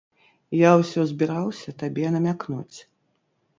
Я 0.59 0.71
ўсё 0.81 1.03
збіраўся 1.11 1.75
табе 1.83 2.05
намякнуць. 2.17 2.77